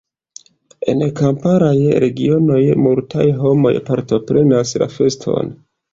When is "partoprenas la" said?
3.91-4.89